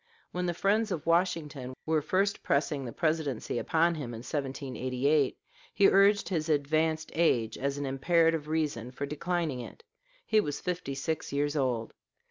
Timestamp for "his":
6.29-6.49